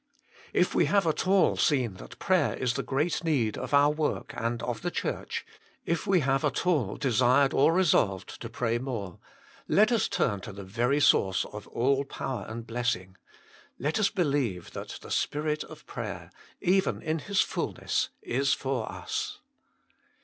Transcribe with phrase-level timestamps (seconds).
[0.51, 4.33] If we have at all seen that prayer is the great need of our work
[4.35, 5.45] and of the Church,
[5.85, 9.19] if we have at all desired or re solved to pray more,
[9.67, 13.15] let us turn to the very source of all power and blessing
[13.77, 16.31] let us believe that the Spirit of prayer,
[16.61, 19.37] even in His fulness, is for us.